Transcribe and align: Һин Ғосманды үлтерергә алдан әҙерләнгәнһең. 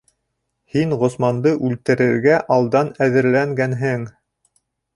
Һин 0.75 0.95
Ғосманды 1.01 1.51
үлтерергә 1.67 2.39
алдан 2.57 2.91
әҙерләнгәнһең. 3.09 4.09